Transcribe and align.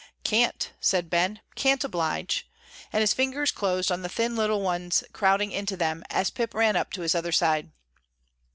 "Can't," 0.23 0.71
said 0.79 1.11
Ben, 1.11 1.41
"can't 1.53 1.83
oblige," 1.83 2.49
and 2.91 3.01
his 3.01 3.13
fingers 3.13 3.51
closed 3.51 3.91
on 3.91 4.01
the 4.01 4.09
thin 4.09 4.35
little 4.35 4.63
ones 4.63 5.03
crowding 5.13 5.51
into 5.51 5.77
them, 5.77 6.03
as 6.09 6.31
Pip 6.31 6.55
ran 6.55 6.75
up 6.75 6.91
to 6.93 7.01
his 7.01 7.13
other 7.13 7.31
side. 7.31 7.69